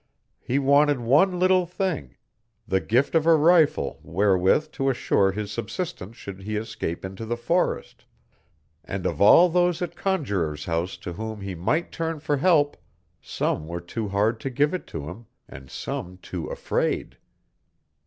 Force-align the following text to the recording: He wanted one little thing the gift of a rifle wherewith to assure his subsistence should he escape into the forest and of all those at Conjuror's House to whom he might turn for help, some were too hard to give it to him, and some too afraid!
He 0.39 0.57
wanted 0.57 0.99
one 0.99 1.37
little 1.39 1.67
thing 1.67 2.15
the 2.67 2.79
gift 2.81 3.13
of 3.13 3.27
a 3.27 3.35
rifle 3.35 3.99
wherewith 4.01 4.71
to 4.71 4.89
assure 4.89 5.31
his 5.31 5.51
subsistence 5.51 6.17
should 6.17 6.41
he 6.41 6.55
escape 6.57 7.05
into 7.05 7.23
the 7.23 7.37
forest 7.37 8.05
and 8.83 9.05
of 9.05 9.21
all 9.21 9.47
those 9.47 9.79
at 9.79 9.95
Conjuror's 9.95 10.65
House 10.65 10.97
to 10.97 11.13
whom 11.13 11.41
he 11.41 11.53
might 11.53 11.91
turn 11.91 12.19
for 12.19 12.37
help, 12.37 12.77
some 13.21 13.67
were 13.67 13.79
too 13.79 14.07
hard 14.07 14.39
to 14.39 14.49
give 14.49 14.73
it 14.73 14.87
to 14.87 15.07
him, 15.07 15.27
and 15.47 15.69
some 15.69 16.17
too 16.17 16.47
afraid! 16.47 17.17